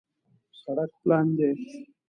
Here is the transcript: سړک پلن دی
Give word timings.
سړک 0.61 0.91
پلن 1.01 1.27
دی 1.37 1.49